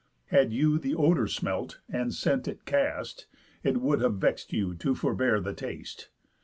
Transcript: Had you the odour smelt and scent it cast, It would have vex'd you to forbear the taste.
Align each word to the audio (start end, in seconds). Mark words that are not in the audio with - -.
Had 0.29 0.51
you 0.51 0.79
the 0.79 0.95
odour 0.95 1.27
smelt 1.27 1.79
and 1.87 2.11
scent 2.11 2.47
it 2.47 2.65
cast, 2.65 3.27
It 3.61 3.77
would 3.77 4.01
have 4.01 4.15
vex'd 4.17 4.51
you 4.51 4.73
to 4.77 4.95
forbear 4.95 5.39
the 5.39 5.53
taste. 5.53 6.09